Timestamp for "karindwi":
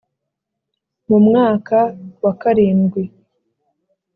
2.41-3.03